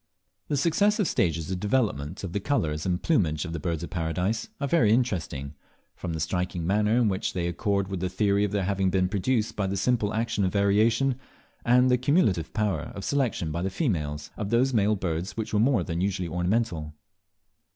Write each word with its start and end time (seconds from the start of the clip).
The 0.47 0.57
successive 0.57 1.07
stages 1.07 1.51
of 1.51 1.59
development 1.59 2.23
of 2.23 2.33
the 2.33 2.39
colours 2.39 2.87
and 2.87 3.03
plumage 3.03 3.45
of 3.45 3.53
the 3.53 3.59
Birds 3.59 3.83
of 3.83 3.91
Paradise 3.91 4.49
are 4.59 4.67
very 4.67 4.91
interesting, 4.91 5.53
from 5.95 6.13
the 6.13 6.19
striking 6.19 6.65
manner 6.65 6.97
in 6.97 7.07
which 7.07 7.33
they 7.33 7.45
accord 7.47 7.87
with 7.87 7.99
the 7.99 8.09
theory 8.09 8.43
of 8.43 8.51
their 8.51 8.63
having 8.63 8.89
been 8.89 9.07
produced 9.09 9.55
by 9.55 9.67
the 9.67 9.77
simple 9.77 10.11
action 10.15 10.43
of 10.43 10.53
variation, 10.53 11.19
and 11.63 11.91
the 11.91 11.99
cumulative 11.99 12.51
power 12.51 12.91
of 12.95 13.05
selection 13.05 13.51
by 13.51 13.61
the 13.61 13.69
females, 13.69 14.31
of 14.37 14.49
those 14.49 14.73
male 14.73 14.95
birds 14.95 15.37
which 15.37 15.53
were 15.53 15.59
more 15.59 15.83
than 15.83 16.01
usually 16.01 16.27
ornamental. 16.27 16.95